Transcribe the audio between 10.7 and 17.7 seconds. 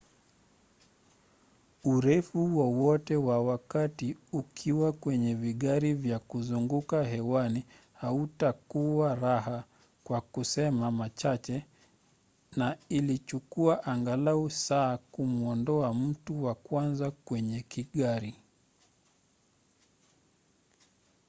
machache na ilichukua angalau saa kumuondoa mtu wa kwanza kwenye